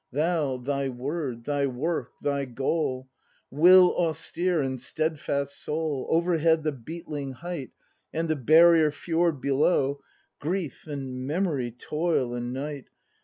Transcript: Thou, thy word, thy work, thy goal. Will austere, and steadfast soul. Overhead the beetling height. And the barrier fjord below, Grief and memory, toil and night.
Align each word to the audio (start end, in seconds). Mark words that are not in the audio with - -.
Thou, 0.11 0.57
thy 0.57 0.89
word, 0.89 1.43
thy 1.43 1.67
work, 1.67 2.13
thy 2.23 2.45
goal. 2.45 3.07
Will 3.51 3.93
austere, 3.95 4.59
and 4.59 4.81
steadfast 4.81 5.63
soul. 5.63 6.07
Overhead 6.09 6.63
the 6.63 6.71
beetling 6.71 7.33
height. 7.33 7.69
And 8.11 8.27
the 8.27 8.35
barrier 8.35 8.89
fjord 8.89 9.39
below, 9.41 10.01
Grief 10.39 10.87
and 10.87 11.27
memory, 11.27 11.69
toil 11.69 12.33
and 12.33 12.51
night. 12.51 12.85